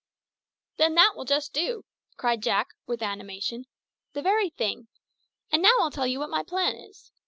"Then, 0.77 0.95
that 0.95 1.13
will 1.15 1.25
just 1.25 1.53
do," 1.53 1.85
cried 2.17 2.41
Jack, 2.41 2.69
with 2.87 3.03
animation. 3.03 3.67
"The 4.13 4.23
very 4.23 4.49
thing. 4.49 4.87
And 5.51 5.61
now 5.61 5.75
I'll 5.79 5.91
tell 5.91 6.07
you 6.07 6.17
what 6.17 6.31
my 6.31 6.41
plan 6.41 6.75
is. 6.75 7.11